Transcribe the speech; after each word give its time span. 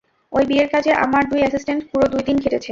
ওই 0.33 0.43
বিয়ের 0.45 0.69
কাজে 0.73 0.91
আমার 1.05 1.23
দুই 1.31 1.41
এসিস্ট্যান্ট 1.41 1.81
পুরো 1.89 2.05
দুই 2.13 2.23
দিন 2.27 2.37
খেটেছে। 2.43 2.69